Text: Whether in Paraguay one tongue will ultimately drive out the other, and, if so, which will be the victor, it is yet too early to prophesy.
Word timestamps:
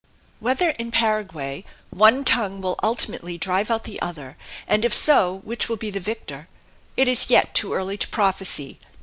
Whether 0.39 0.71
in 0.71 0.89
Paraguay 0.89 1.63
one 1.91 2.23
tongue 2.25 2.59
will 2.59 2.75
ultimately 2.81 3.37
drive 3.37 3.69
out 3.69 3.83
the 3.83 4.01
other, 4.01 4.35
and, 4.67 4.83
if 4.83 4.95
so, 4.95 5.41
which 5.43 5.69
will 5.69 5.77
be 5.77 5.91
the 5.91 5.99
victor, 5.99 6.47
it 6.97 7.07
is 7.07 7.29
yet 7.29 7.53
too 7.53 7.75
early 7.75 7.97
to 7.99 8.07
prophesy. 8.07 8.79